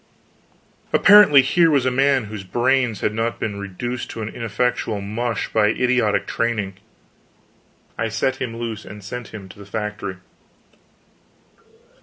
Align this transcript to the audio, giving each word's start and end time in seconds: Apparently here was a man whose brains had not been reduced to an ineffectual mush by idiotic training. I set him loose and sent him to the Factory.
Apparently 0.93 1.43
here 1.43 1.69
was 1.69 1.85
a 1.85 1.91
man 1.91 2.23
whose 2.23 2.43
brains 2.43 3.01
had 3.01 3.13
not 3.13 3.39
been 3.39 3.59
reduced 3.59 4.09
to 4.09 4.23
an 4.23 4.29
ineffectual 4.29 4.99
mush 4.99 5.53
by 5.53 5.67
idiotic 5.67 6.25
training. 6.25 6.73
I 7.99 8.09
set 8.09 8.37
him 8.37 8.57
loose 8.57 8.83
and 8.83 9.03
sent 9.03 9.27
him 9.27 9.47
to 9.49 9.59
the 9.59 9.63
Factory. 9.67 10.17